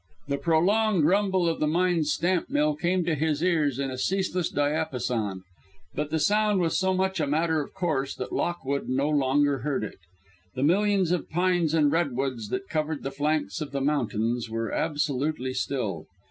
[0.29, 4.49] The prolonged rumble of the mine's stamp mill came to his ears in a ceaseless
[4.49, 5.43] diapason,
[5.93, 9.83] but the sound was so much a matter of course that Lockwood no longer heard
[9.83, 9.99] it.
[10.55, 15.53] The millions of pines and redwoods that covered the flanks of the mountains were absolutely
[15.53, 16.07] still.